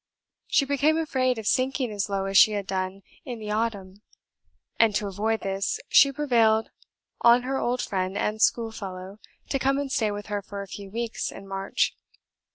She 0.47 0.65
became 0.65 0.97
afraid 0.97 1.37
of 1.37 1.45
sinking 1.45 1.91
as 1.91 2.09
low 2.09 2.25
as 2.25 2.35
she 2.35 2.53
had 2.53 2.65
done 2.65 3.03
in 3.23 3.37
the 3.37 3.51
autumn; 3.51 4.01
and 4.79 4.95
to 4.95 5.05
avoid 5.05 5.41
this, 5.41 5.79
she 5.89 6.11
prevailed 6.11 6.71
on 7.21 7.43
her 7.43 7.59
old 7.59 7.83
friend 7.83 8.17
and 8.17 8.41
schoolfellow 8.41 9.19
to 9.49 9.59
come 9.59 9.77
and 9.77 9.91
stay 9.91 10.09
with 10.09 10.25
her 10.25 10.41
for 10.41 10.63
a 10.63 10.67
few 10.67 10.89
weeks 10.89 11.31
in 11.31 11.47
March. 11.47 11.95